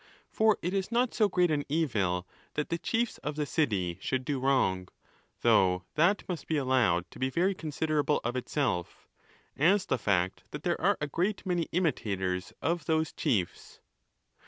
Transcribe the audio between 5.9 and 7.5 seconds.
that must be allowed to be